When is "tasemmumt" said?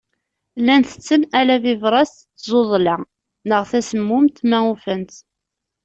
3.69-4.37